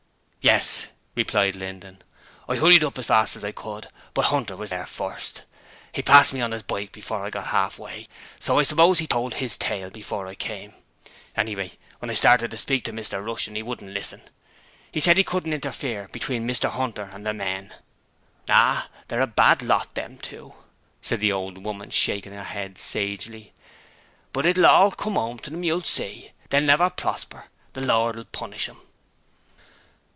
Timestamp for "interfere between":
15.53-16.47